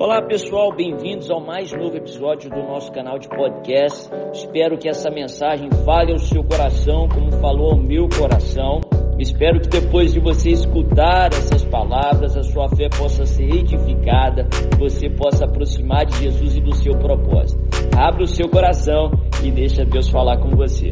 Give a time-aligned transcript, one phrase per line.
[0.00, 4.08] Olá pessoal, bem-vindos ao mais novo episódio do nosso canal de podcast.
[4.32, 8.80] Espero que essa mensagem fale ao seu coração, como falou ao meu coração.
[9.18, 14.46] Espero que depois de você escutar essas palavras, a sua fé possa ser edificada,
[14.78, 17.60] você possa aproximar de Jesus e do seu propósito.
[17.98, 19.10] Abra o seu coração
[19.42, 20.90] e deixa Deus falar com você.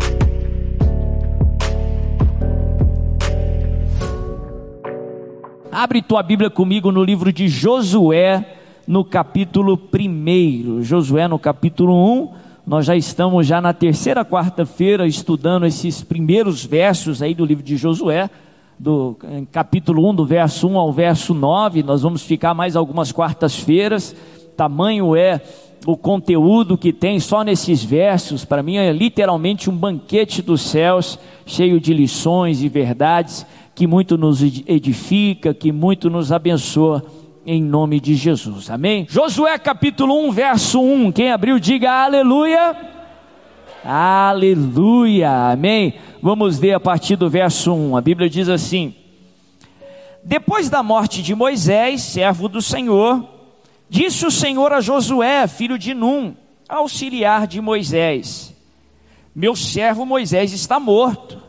[5.70, 8.55] Abre tua Bíblia comigo no livro de Josué,
[8.86, 10.82] no capítulo 1.
[10.82, 12.30] Josué no capítulo 1.
[12.66, 17.77] Nós já estamos já na terceira quarta-feira estudando esses primeiros versos aí do livro de
[17.77, 18.28] Josué,
[18.78, 19.16] do
[19.52, 21.82] capítulo 1, do verso 1 ao verso 9.
[21.82, 24.14] Nós vamos ficar mais algumas quartas-feiras.
[24.56, 25.41] Tamanho é
[25.84, 31.18] o conteúdo que tem só nesses versos, para mim é literalmente um banquete dos céus,
[31.44, 33.46] cheio de lições e verdades
[33.77, 37.05] que muito nos edifica, que muito nos abençoa,
[37.46, 38.68] em nome de Jesus.
[38.68, 39.06] Amém?
[39.09, 41.12] Josué capítulo 1, verso 1.
[41.12, 42.77] Quem abriu, diga aleluia.
[43.84, 45.52] Aleluia.
[45.52, 45.94] Amém?
[46.20, 47.97] Vamos ver a partir do verso 1.
[47.97, 48.94] A Bíblia diz assim:
[50.24, 53.24] Depois da morte de Moisés, servo do Senhor,
[53.89, 56.34] disse o Senhor a Josué, filho de Num,
[56.69, 58.52] auxiliar de Moisés:
[59.33, 61.47] Meu servo Moisés está morto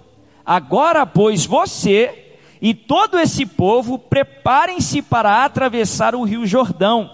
[0.48, 2.27] Agora, pois, você
[2.61, 7.11] e todo esse povo preparem-se para atravessar o rio Jordão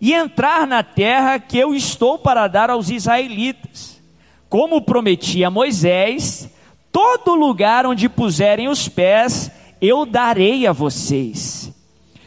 [0.00, 4.00] e entrar na terra que eu estou para dar aos israelitas.
[4.48, 6.48] Como prometi a Moisés,
[6.90, 11.72] todo lugar onde puserem os pés, eu darei a vocês.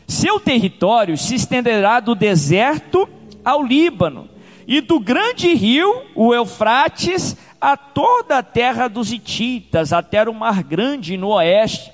[0.08, 3.10] Seu território se estenderá do deserto
[3.44, 4.30] ao Líbano,
[4.68, 10.64] e do grande rio, o Eufrates, a toda a terra dos Hititas, até o mar
[10.64, 11.92] grande no oeste.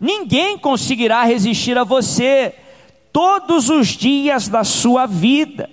[0.00, 2.54] Ninguém conseguirá resistir a você
[3.12, 5.68] todos os dias da sua vida.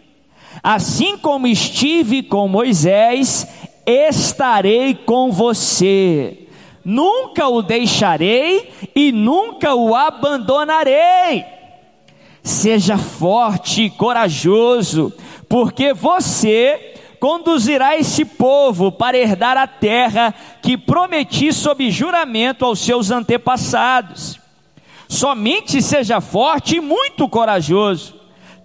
[0.64, 3.48] Assim como estive com Moisés,
[3.86, 6.48] estarei com você.
[6.84, 11.46] Nunca o deixarei e nunca o abandonarei.
[12.42, 15.14] Seja forte e corajoso,
[15.48, 16.95] porque você
[17.26, 20.32] conduzirá esse povo para herdar a terra
[20.62, 24.40] que prometi sob juramento aos seus antepassados.
[25.10, 28.14] Somente seja forte e muito corajoso.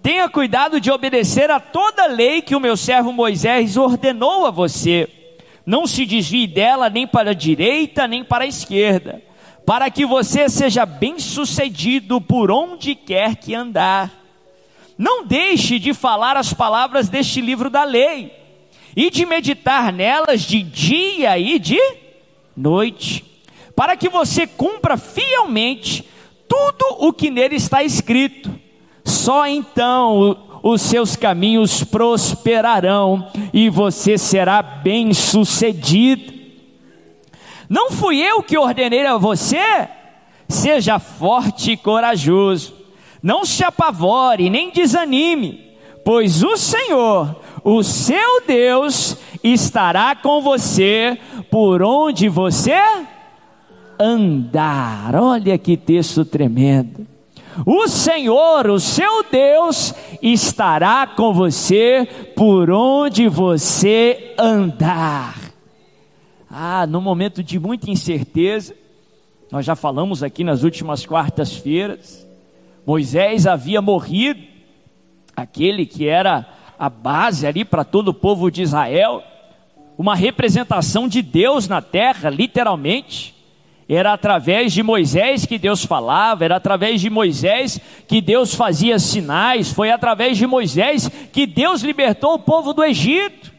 [0.03, 5.09] Tenha cuidado de obedecer a toda lei que o meu servo Moisés ordenou a você.
[5.65, 9.23] Não se desvie dela nem para a direita nem para a esquerda,
[9.65, 14.11] para que você seja bem-sucedido por onde quer que andar.
[14.95, 18.39] Não deixe de falar as palavras deste livro da lei
[18.95, 21.79] e de meditar nelas de dia e de
[22.55, 23.25] noite,
[23.75, 26.07] para que você cumpra fielmente
[26.47, 28.53] tudo o que nele está escrito.
[29.03, 36.33] Só então os seus caminhos prosperarão e você será bem-sucedido.
[37.69, 39.87] Não fui eu que ordenei a você?
[40.49, 42.75] Seja forte e corajoso.
[43.23, 45.70] Não se apavore, nem desanime,
[46.03, 51.17] pois o Senhor, o seu Deus estará com você
[51.49, 52.79] por onde você
[53.99, 55.15] andar.
[55.15, 57.07] Olha que texto tremendo.
[57.65, 65.35] O Senhor, o seu Deus, estará com você por onde você andar.
[66.49, 68.73] Ah, no momento de muita incerteza,
[69.51, 72.25] nós já falamos aqui nas últimas quartas-feiras,
[72.85, 74.41] Moisés havia morrido,
[75.41, 76.45] aquele que era
[76.79, 79.23] a base ali para todo o povo de Israel,
[79.97, 83.35] uma representação de Deus na terra, literalmente.
[83.87, 89.71] Era através de Moisés que Deus falava, era através de Moisés que Deus fazia sinais,
[89.71, 93.51] foi através de Moisés que Deus libertou o povo do Egito.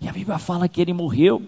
[0.00, 1.42] E a Bíblia fala que ele morreu.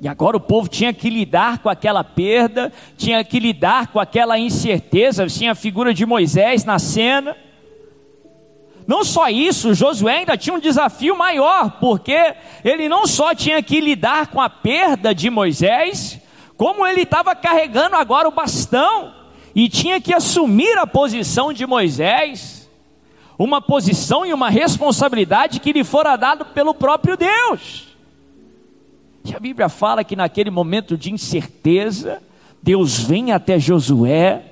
[0.00, 4.36] E agora o povo tinha que lidar com aquela perda, tinha que lidar com aquela
[4.36, 7.36] incerteza, tinha a figura de Moisés na cena.
[8.86, 12.34] Não só isso, Josué ainda tinha um desafio maior, porque
[12.64, 16.20] ele não só tinha que lidar com a perda de Moisés,
[16.56, 19.14] como ele estava carregando agora o bastão
[19.54, 22.70] e tinha que assumir a posição de Moisés,
[23.38, 27.88] uma posição e uma responsabilidade que lhe fora dado pelo próprio Deus.
[29.24, 32.20] E a Bíblia fala que naquele momento de incerteza,
[32.62, 34.42] Deus vem até Josué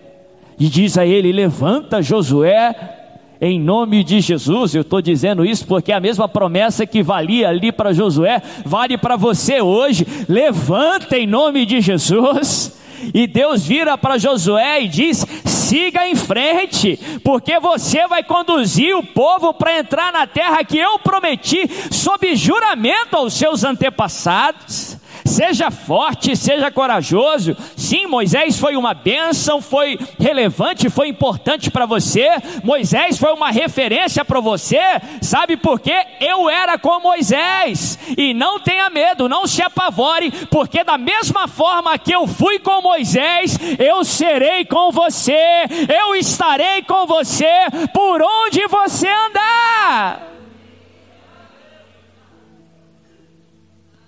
[0.58, 2.99] e diz a ele: Levanta, Josué,
[3.40, 4.74] em nome de Jesus.
[4.74, 9.16] Eu estou dizendo isso porque a mesma promessa que valia ali para Josué, vale para
[9.16, 10.06] você hoje.
[10.28, 12.78] Levanta em nome de Jesus.
[13.14, 19.02] E Deus vira para Josué e diz: siga em frente, porque você vai conduzir o
[19.02, 24.99] povo para entrar na terra que eu prometi sob juramento aos seus antepassados.
[25.30, 27.56] Seja forte, seja corajoso.
[27.76, 32.28] Sim, Moisés foi uma bênção, foi relevante, foi importante para você.
[32.64, 34.80] Moisés foi uma referência para você.
[35.22, 35.94] Sabe por quê?
[36.20, 37.96] Eu era com Moisés.
[38.18, 42.82] E não tenha medo, não se apavore, porque da mesma forma que eu fui com
[42.82, 45.62] Moisés, eu serei com você.
[45.88, 47.46] Eu estarei com você
[47.94, 50.39] por onde você andar.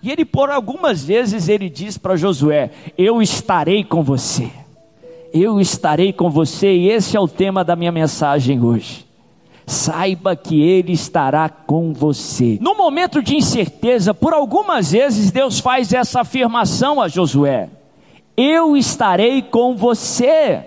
[0.02, 4.50] E ele, por algumas vezes, ele diz para Josué: Eu estarei com você.
[5.32, 9.06] Eu estarei com você, e esse é o tema da minha mensagem hoje.
[9.66, 12.58] Saiba que Ele estará com você.
[12.60, 17.70] No momento de incerteza, por algumas vezes Deus faz essa afirmação a Josué:
[18.36, 20.64] Eu estarei com você.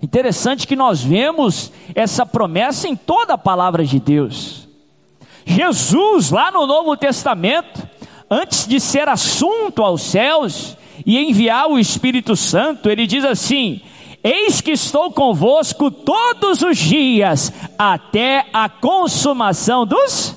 [0.00, 4.68] Interessante que nós vemos essa promessa em toda a palavra de Deus.
[5.44, 7.87] Jesus, lá no Novo Testamento,
[8.30, 13.80] antes de ser assunto aos céus e enviar o Espírito Santo, ele diz assim:
[14.22, 20.36] Eis que estou convosco todos os dias, até a consumação dos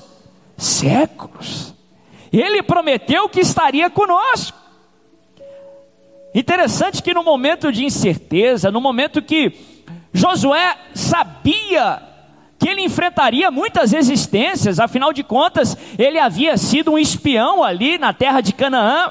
[0.56, 1.74] séculos.
[2.32, 4.56] Ele prometeu que estaria conosco.
[6.34, 9.52] Interessante que no momento de incerteza, no momento que
[10.14, 12.11] Josué sabia
[12.62, 18.12] que ele enfrentaria muitas existências, afinal de contas, ele havia sido um espião ali na
[18.12, 19.10] terra de Canaã.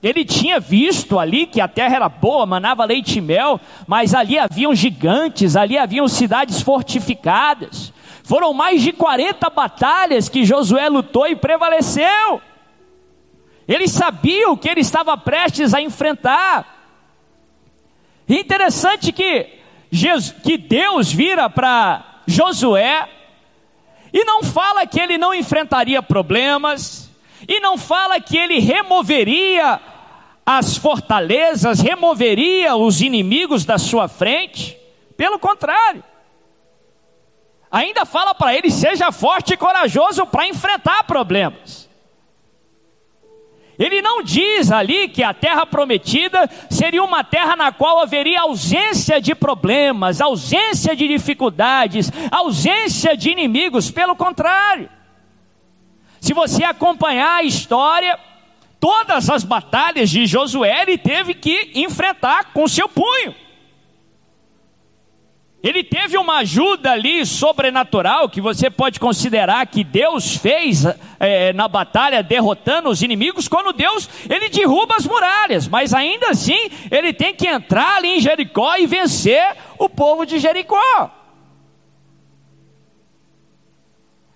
[0.00, 4.38] Ele tinha visto ali que a terra era boa, manava leite e mel, mas ali
[4.38, 7.92] haviam gigantes, ali haviam cidades fortificadas.
[8.22, 12.40] Foram mais de 40 batalhas que Josué lutou e prevaleceu.
[13.66, 16.76] Ele sabia o que ele estava prestes a enfrentar.
[18.28, 19.48] E interessante que,
[19.90, 23.08] Jesus, que Deus vira para Josué,
[24.12, 27.10] e não fala que ele não enfrentaria problemas,
[27.48, 29.80] e não fala que ele removeria
[30.44, 34.78] as fortalezas, removeria os inimigos da sua frente,
[35.16, 36.04] pelo contrário,
[37.70, 41.87] ainda fala para ele: seja forte e corajoso para enfrentar problemas.
[43.78, 49.20] Ele não diz ali que a terra prometida seria uma terra na qual haveria ausência
[49.20, 54.90] de problemas, ausência de dificuldades, ausência de inimigos, pelo contrário.
[56.20, 58.18] Se você acompanhar a história,
[58.80, 63.32] todas as batalhas de Josué ele teve que enfrentar com seu punho.
[65.60, 70.84] Ele teve uma ajuda ali sobrenatural que você pode considerar que Deus fez
[71.18, 76.70] é, na batalha derrotando os inimigos, quando Deus ele derruba as muralhas, mas ainda assim
[76.90, 81.10] ele tem que entrar ali em Jericó e vencer o povo de Jericó.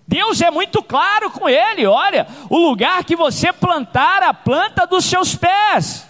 [0.05, 5.05] Deus é muito claro com ele: olha, o lugar que você plantar a planta dos
[5.05, 6.05] seus pés.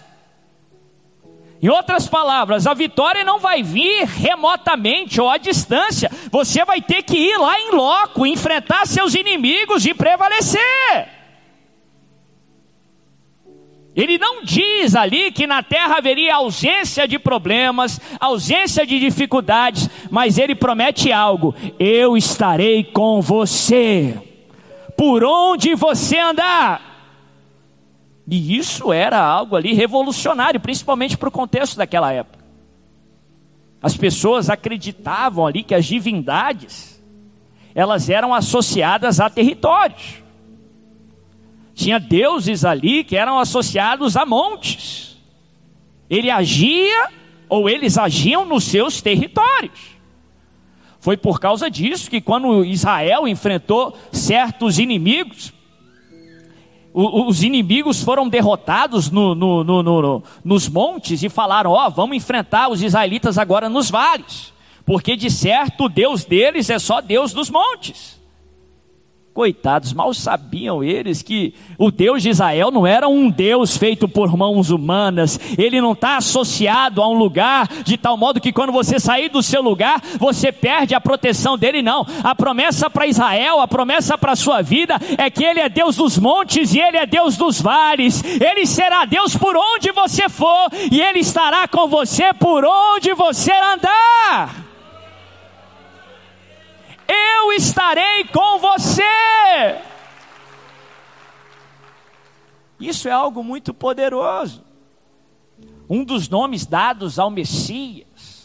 [1.64, 6.10] Em outras palavras, a vitória não vai vir remotamente ou à distância.
[6.30, 11.08] Você vai ter que ir lá em loco, enfrentar seus inimigos e prevalecer.
[13.96, 20.36] Ele não diz ali que na terra haveria ausência de problemas, ausência de dificuldades, mas
[20.36, 24.20] ele promete algo: eu estarei com você,
[24.98, 26.93] por onde você andar.
[28.26, 32.44] E isso era algo ali revolucionário, principalmente para o contexto daquela época.
[33.82, 37.02] As pessoas acreditavam ali que as divindades,
[37.74, 40.22] elas eram associadas a territórios.
[41.74, 45.18] Tinha deuses ali que eram associados a montes.
[46.08, 47.08] Ele agia,
[47.48, 49.94] ou eles agiam nos seus territórios.
[50.98, 55.52] Foi por causa disso que quando Israel enfrentou certos inimigos,
[56.94, 62.68] os inimigos foram derrotados no, no, no, nos montes e falaram: Ó, oh, vamos enfrentar
[62.68, 64.52] os israelitas agora nos vales,
[64.86, 68.22] porque de certo o Deus deles é só Deus dos montes.
[69.34, 74.36] Coitados, mal sabiam eles que o Deus de Israel não era um Deus feito por
[74.36, 79.00] mãos humanas, ele não está associado a um lugar, de tal modo que quando você
[79.00, 82.06] sair do seu lugar, você perde a proteção dele, não.
[82.22, 85.96] A promessa para Israel, a promessa para a sua vida é que ele é Deus
[85.96, 90.70] dos montes e ele é Deus dos vales, ele será Deus por onde você for
[90.92, 94.63] e ele estará com você por onde você andar
[97.14, 99.02] eu estarei com você.
[102.80, 104.62] Isso é algo muito poderoso.
[105.88, 108.44] Um dos nomes dados ao Messias,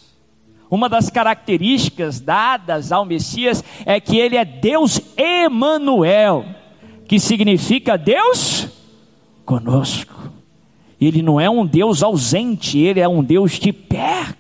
[0.70, 6.46] Uma das características dadas ao Messias é que ele é Deus Emanuel,
[7.08, 8.68] que significa Deus
[9.44, 10.32] conosco.
[11.02, 14.39] Ele não é um Deus ausente, ele é um Deus de perto.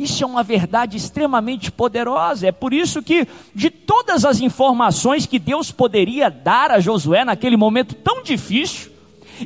[0.00, 2.48] Isso é uma verdade extremamente poderosa.
[2.48, 7.56] É por isso que, de todas as informações que Deus poderia dar a Josué naquele
[7.56, 8.90] momento tão difícil,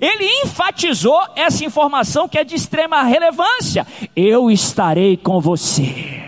[0.01, 6.23] ele enfatizou essa informação que é de extrema relevância: Eu estarei com você.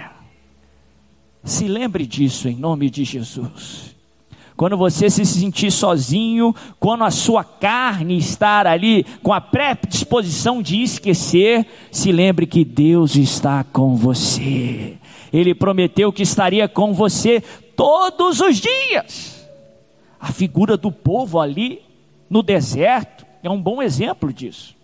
[1.45, 3.96] Se lembre disso em nome de Jesus.
[4.57, 10.83] Quando você se sentir sozinho, quando a sua carne estar ali com a predisposição de
[10.83, 14.97] esquecer, se lembre que Deus está com você.
[15.31, 17.43] Ele prometeu que estaria com você
[17.77, 19.47] todos os dias.
[20.19, 21.83] A figura do povo ali
[22.31, 24.75] no deserto é um bom exemplo disso.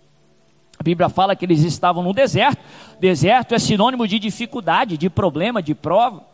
[0.79, 2.63] A Bíblia fala que eles estavam no deserto.
[3.01, 6.25] Deserto é sinônimo de dificuldade, de problema, de prova.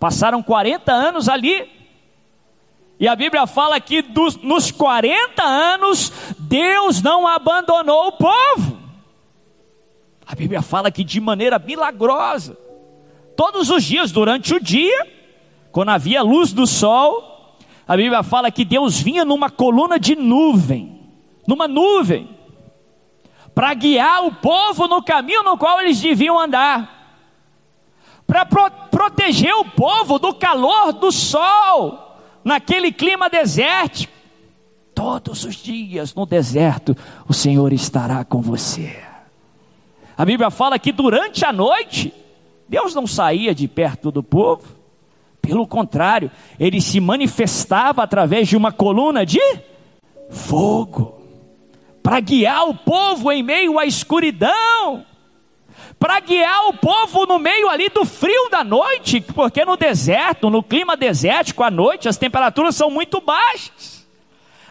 [0.00, 1.81] Passaram 40 anos ali.
[3.02, 8.78] E a Bíblia fala que dos, nos 40 anos, Deus não abandonou o povo.
[10.24, 12.56] A Bíblia fala que de maneira milagrosa,
[13.36, 15.06] todos os dias, durante o dia,
[15.70, 21.02] quando havia luz do sol, a Bíblia fala que Deus vinha numa coluna de nuvem
[21.46, 22.28] numa nuvem,
[23.54, 27.20] para guiar o povo no caminho no qual eles deviam andar,
[28.26, 32.11] para pro proteger o povo do calor do sol,
[32.44, 34.12] naquele clima desértico.
[34.94, 36.96] Todos os dias no deserto,
[37.26, 38.96] o Senhor estará com você.
[40.16, 42.12] A Bíblia fala que durante a noite,
[42.68, 44.82] Deus não saía de perto do povo,
[45.40, 49.40] pelo contrário, ele se manifestava através de uma coluna de
[50.30, 51.20] fogo
[52.02, 55.04] para guiar o povo em meio à escuridão,
[56.02, 60.60] para guiar o povo no meio ali do frio da noite, porque no deserto, no
[60.60, 64.04] clima desértico, à noite as temperaturas são muito baixas.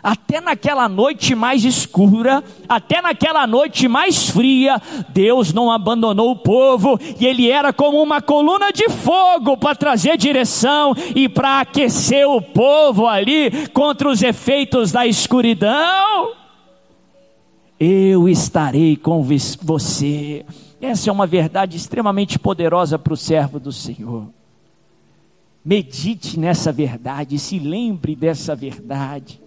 [0.03, 6.99] Até naquela noite mais escura, até naquela noite mais fria, Deus não abandonou o povo,
[7.17, 12.41] e Ele era como uma coluna de fogo para trazer direção e para aquecer o
[12.41, 16.41] povo ali contra os efeitos da escuridão
[17.83, 20.45] eu estarei com você.
[20.81, 24.27] Essa é uma verdade extremamente poderosa para o servo do Senhor.
[25.63, 29.39] Medite nessa verdade, se lembre dessa verdade.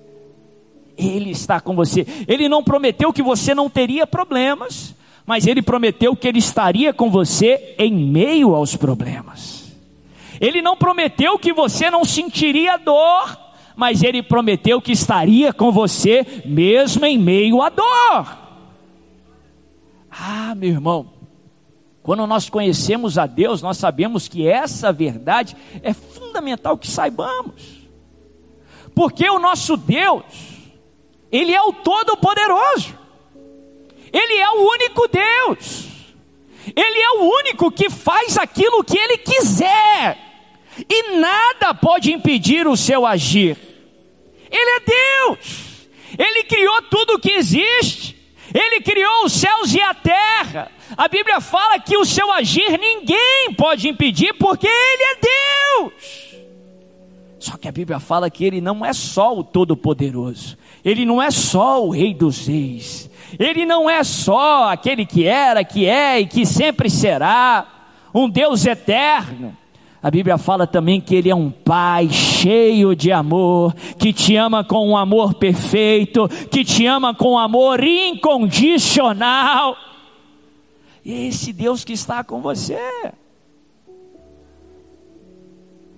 [0.96, 2.06] Ele está com você.
[2.28, 4.94] Ele não prometeu que você não teria problemas,
[5.26, 9.74] mas ele prometeu que ele estaria com você em meio aos problemas.
[10.40, 13.36] Ele não prometeu que você não sentiria dor,
[13.74, 18.38] mas ele prometeu que estaria com você mesmo em meio à dor.
[20.10, 21.13] Ah, meu irmão,
[22.04, 27.88] quando nós conhecemos a Deus, nós sabemos que essa verdade é fundamental que saibamos.
[28.94, 30.22] Porque o nosso Deus,
[31.32, 32.94] Ele é o Todo-Poderoso,
[34.12, 35.86] Ele é o único Deus,
[36.76, 40.18] Ele é o único que faz aquilo que Ele quiser.
[40.86, 43.56] E nada pode impedir o seu agir.
[44.50, 48.13] Ele é Deus, Ele criou tudo o que existe,
[48.54, 50.70] Ele criou os céus e a terra.
[50.96, 56.34] A Bíblia fala que o seu agir ninguém pode impedir, porque Ele é Deus.
[57.40, 61.32] Só que a Bíblia fala que Ele não é só o Todo-Poderoso, Ele não é
[61.32, 66.26] só o Rei dos Reis, Ele não é só aquele que era, que é e
[66.26, 67.66] que sempre será,
[68.14, 69.56] um Deus eterno.
[70.04, 74.62] A Bíblia fala também que Ele é um Pai cheio de amor, que te ama
[74.62, 79.74] com um amor perfeito, que te ama com um amor incondicional.
[81.02, 82.78] Esse Deus que está com você.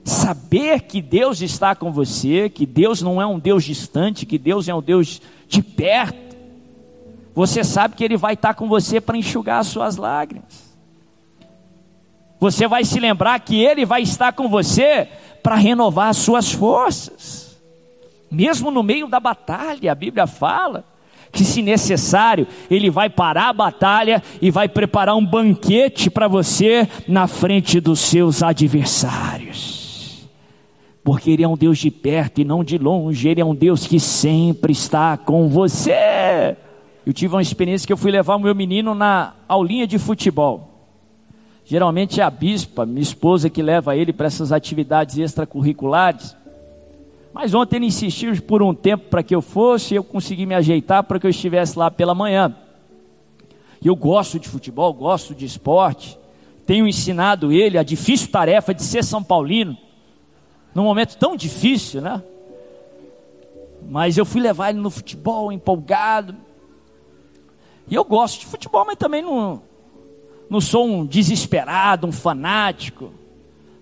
[0.04, 4.68] Saber que Deus está com você, que Deus não é um Deus distante, que Deus
[4.68, 6.36] é um Deus de perto.
[7.34, 10.65] Você sabe que Ele vai estar com você para enxugar as suas lágrimas.
[12.38, 15.08] Você vai se lembrar que Ele vai estar com você
[15.42, 17.56] para renovar as suas forças.
[18.30, 20.84] Mesmo no meio da batalha, a Bíblia fala
[21.32, 26.88] que, se necessário, Ele vai parar a batalha e vai preparar um banquete para você
[27.06, 30.26] na frente dos seus adversários.
[31.04, 33.86] Porque Ele é um Deus de perto e não de longe, Ele é um Deus
[33.86, 36.56] que sempre está com você.
[37.06, 40.65] Eu tive uma experiência que eu fui levar o meu menino na aulinha de futebol.
[41.68, 46.36] Geralmente é a bispa, minha esposa, que leva ele para essas atividades extracurriculares.
[47.34, 50.54] Mas ontem ele insistiu por um tempo para que eu fosse, e eu consegui me
[50.54, 52.54] ajeitar para que eu estivesse lá pela manhã.
[53.84, 56.16] Eu gosto de futebol, gosto de esporte.
[56.64, 59.76] tenho ensinado ele a difícil tarefa de ser São Paulino,
[60.72, 62.22] num momento tão difícil, né?
[63.88, 66.36] Mas eu fui levar ele no futebol empolgado.
[67.88, 69.62] E eu gosto de futebol, mas também não,
[70.48, 73.12] não sou um desesperado, um fanático.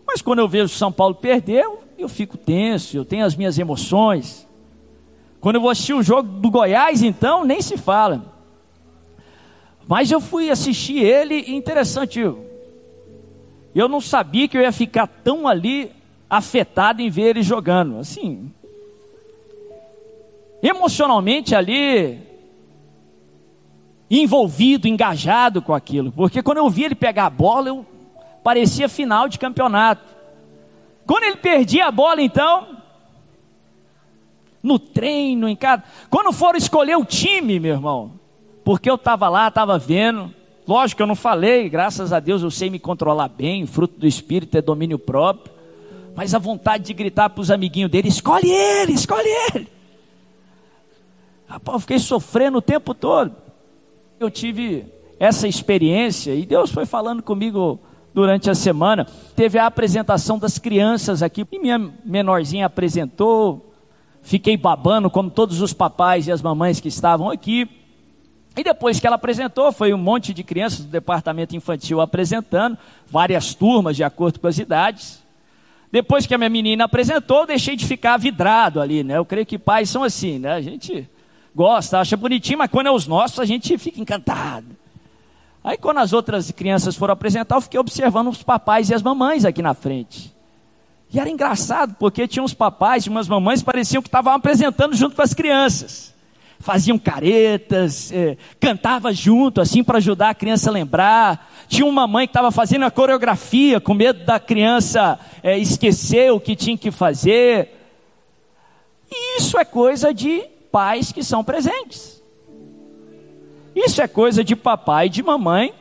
[0.06, 1.66] Mas quando eu vejo São Paulo perder,
[1.98, 4.46] eu fico tenso, eu tenho as minhas emoções.
[5.40, 8.32] Quando eu vou assistir o jogo do Goiás, então, nem se fala.
[9.86, 15.46] Mas eu fui assistir ele e interessante, eu, não sabia que eu ia ficar tão
[15.46, 15.92] ali
[16.28, 17.98] afetado em ver ele jogando.
[17.98, 18.50] Assim,
[20.62, 22.18] emocionalmente ali,
[24.10, 26.12] envolvido, engajado com aquilo.
[26.12, 27.86] Porque quando eu vi ele pegar a bola, eu
[28.42, 30.14] parecia final de campeonato.
[31.06, 32.76] Quando ele perdia a bola, então,
[34.62, 35.82] no treino, em casa.
[36.08, 38.12] Quando foram escolher o time, meu irmão,
[38.64, 40.32] porque eu estava lá, estava vendo.
[40.66, 44.06] Lógico que eu não falei, graças a Deus eu sei me controlar bem, fruto do
[44.06, 45.52] Espírito é domínio próprio.
[46.16, 49.68] Mas a vontade de gritar para os amiguinhos dele: escolhe ele, escolhe ele.
[51.46, 53.43] Rapaz, eu fiquei sofrendo o tempo todo.
[54.18, 54.86] Eu tive
[55.18, 57.80] essa experiência e Deus foi falando comigo
[58.12, 59.06] durante a semana.
[59.34, 63.74] Teve a apresentação das crianças aqui, e minha menorzinha apresentou.
[64.22, 67.68] Fiquei babando, como todos os papais e as mamães que estavam aqui.
[68.56, 73.52] E depois que ela apresentou, foi um monte de crianças do departamento infantil apresentando, várias
[73.52, 75.22] turmas de acordo com as idades.
[75.90, 79.18] Depois que a minha menina apresentou, deixei de ficar vidrado ali, né?
[79.18, 80.52] Eu creio que pais são assim, né?
[80.52, 81.08] A gente
[81.54, 84.66] gosta, acha bonitinho, mas quando é os nossos, a gente fica encantado.
[85.62, 89.44] Aí quando as outras crianças foram apresentar, eu fiquei observando os papais e as mamães
[89.44, 90.34] aqui na frente.
[91.12, 95.14] E era engraçado, porque tinha uns papais e umas mamães pareciam que estavam apresentando junto
[95.14, 96.14] com as crianças
[96.64, 101.52] faziam caretas, é, cantava junto, assim, para ajudar a criança a lembrar.
[101.68, 106.40] Tinha uma mãe que estava fazendo a coreografia, com medo da criança é, esquecer o
[106.40, 107.68] que tinha que fazer.
[109.12, 110.42] E isso é coisa de
[110.74, 112.20] pais que são presentes.
[113.76, 115.72] Isso é coisa de papai e de mamãe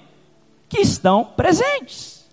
[0.70, 2.24] que estão presentes.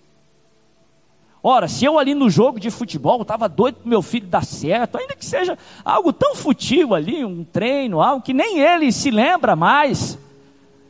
[1.43, 4.99] Ora, se eu ali no jogo de futebol estava doido para meu filho dar certo,
[4.99, 9.57] ainda que seja algo tão futil ali, um treino, algo que nem ele se lembra
[9.57, 10.19] mais,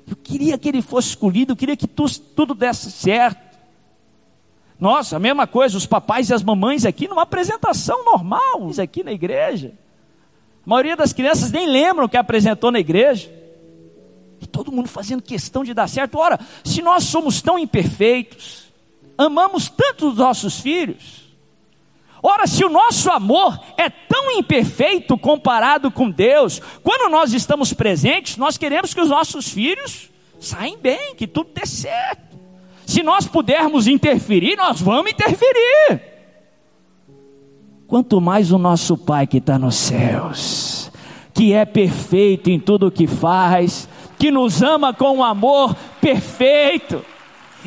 [0.09, 2.05] eu queria que ele fosse escolhido, eu queria que tu,
[2.35, 3.49] tudo desse certo.
[4.77, 9.13] Nossa, a mesma coisa, os papais e as mamães aqui numa apresentação normal, aqui na
[9.13, 9.73] igreja.
[10.65, 13.31] A maioria das crianças nem lembram que apresentou na igreja.
[14.41, 16.19] E todo mundo fazendo questão de dar certo.
[16.19, 18.71] Ora, se nós somos tão imperfeitos,
[19.17, 21.21] amamos tanto os nossos filhos.
[22.23, 28.37] Ora, se o nosso amor é tão imperfeito comparado com Deus, quando nós estamos presentes,
[28.37, 32.39] nós queremos que os nossos filhos saem bem, que tudo dê certo.
[32.87, 36.10] Se nós pudermos interferir, nós vamos interferir.
[37.91, 40.93] Quanto mais o nosso Pai que está nos céus,
[41.35, 47.05] que é perfeito em tudo o que faz, que nos ama com um amor perfeito,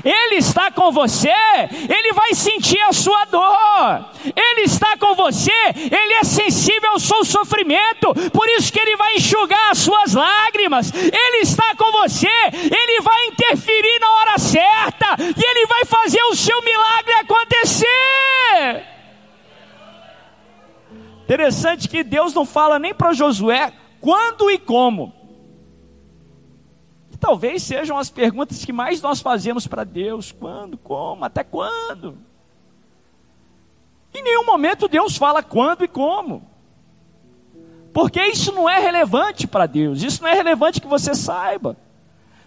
[0.04, 4.06] ele está com você, Ele vai sentir a sua dor.
[4.36, 9.16] Ele está com você, Ele é sensível ao seu sofrimento, por isso que Ele vai
[9.16, 10.92] enxugar as suas lágrimas.
[10.92, 16.36] Ele está com você, Ele vai interferir na hora certa e Ele vai fazer o
[16.36, 18.33] seu milagre acontecer.
[21.34, 25.14] Interessante que Deus não fala nem para Josué quando e como
[27.24, 32.18] talvez sejam as perguntas que mais nós fazemos para Deus: quando, como, até quando?
[34.14, 36.46] Em nenhum momento Deus fala quando e como.
[37.94, 41.78] Porque isso não é relevante para Deus, isso não é relevante que você saiba.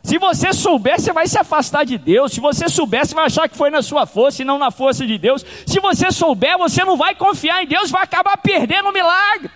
[0.06, 2.30] Se você souber, você vai se afastar de Deus.
[2.30, 5.04] Se você souber, você vai achar que foi na sua força e não na força
[5.04, 5.44] de Deus.
[5.66, 9.50] Se você souber, você não vai confiar em Deus, vai acabar perdendo o milagre.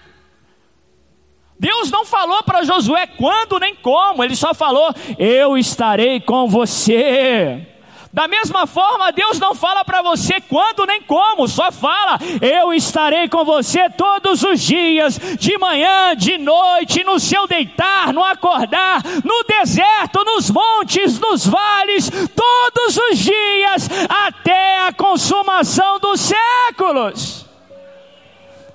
[1.56, 7.69] Deus não falou para Josué quando nem como, ele só falou: Eu estarei com você.
[8.12, 13.28] Da mesma forma, Deus não fala para você quando nem como, só fala: Eu estarei
[13.28, 19.44] com você todos os dias, de manhã, de noite, no seu deitar, no acordar, no
[19.44, 27.49] deserto, nos montes, nos vales, todos os dias, até a consumação dos séculos.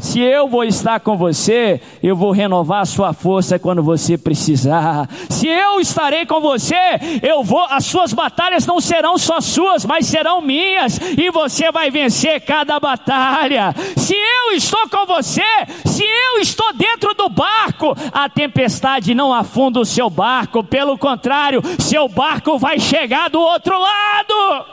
[0.05, 5.09] Se eu vou estar com você, eu vou renovar a sua força quando você precisar.
[5.31, 6.75] Se eu estarei com você,
[7.23, 11.89] eu vou, as suas batalhas não serão só suas, mas serão minhas, e você vai
[11.89, 13.73] vencer cada batalha.
[13.97, 15.41] Se eu estou com você,
[15.83, 21.63] se eu estou dentro do barco, a tempestade não afunda o seu barco, pelo contrário,
[21.79, 24.65] seu barco vai chegar do outro lado.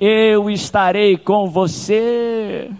[0.00, 2.70] Eu estarei com você.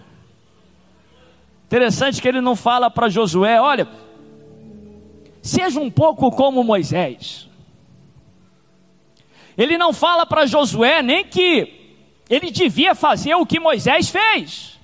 [1.71, 3.87] Interessante que ele não fala para Josué: olha,
[5.41, 7.47] seja um pouco como Moisés.
[9.57, 11.95] Ele não fala para Josué nem que
[12.29, 14.77] ele devia fazer o que Moisés fez.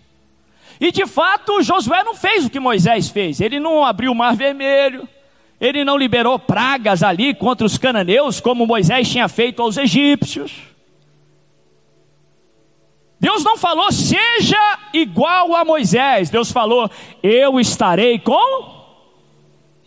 [0.80, 3.41] E de fato, Josué não fez o que Moisés fez.
[3.41, 5.10] Ele não abriu o mar vermelho,
[5.60, 10.54] ele não liberou pragas ali contra os cananeus, como Moisés tinha feito aos egípcios.
[13.20, 16.30] Deus não falou, seja igual a Moisés.
[16.30, 16.90] Deus falou,
[17.22, 18.78] eu estarei com.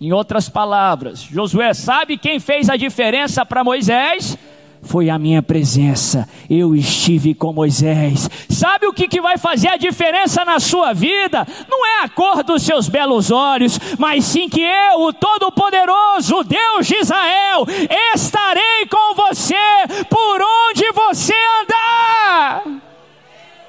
[0.00, 4.38] Em outras palavras, Josué sabe quem fez a diferença para Moisés?
[4.82, 6.28] foi a minha presença.
[6.48, 8.28] Eu estive com Moisés.
[8.48, 11.46] Sabe o que, que vai fazer a diferença na sua vida?
[11.68, 16.86] Não é a cor dos seus belos olhos, mas sim que eu, o Todo-Poderoso, Deus
[16.86, 17.66] de Israel,
[18.14, 19.54] estarei com você
[20.08, 22.89] por onde você andar.